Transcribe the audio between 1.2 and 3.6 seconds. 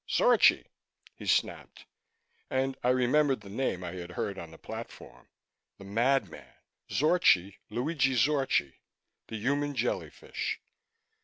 snapped. And I remembered the